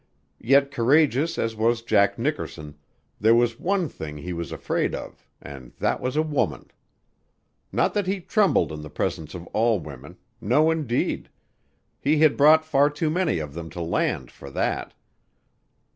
Yet 0.39 0.71
courageous 0.71 1.37
as 1.37 1.55
was 1.55 1.83
Jack 1.83 2.17
Nickerson, 2.17 2.73
there 3.19 3.35
was 3.35 3.59
one 3.59 3.87
thing 3.87 4.17
he 4.17 4.33
was 4.33 4.51
afraid 4.51 4.95
of 4.95 5.27
and 5.39 5.73
that 5.77 6.01
was 6.01 6.15
a 6.15 6.23
woman. 6.23 6.71
Not 7.71 7.93
that 7.93 8.07
he 8.07 8.19
trembled 8.19 8.71
in 8.71 8.81
the 8.81 8.89
presence 8.89 9.35
of 9.35 9.45
all 9.53 9.79
women 9.79 10.17
no, 10.41 10.71
indeed! 10.71 11.29
He 11.99 12.17
had 12.17 12.35
brought 12.35 12.65
far 12.65 12.89
too 12.89 13.11
many 13.11 13.37
of 13.37 13.53
them 13.53 13.69
to 13.69 13.79
land 13.81 14.31
for 14.31 14.49
that. 14.49 14.95